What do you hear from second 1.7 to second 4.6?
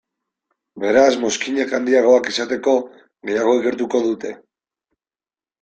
handiagoak izateko, gehiago ikertuko dute.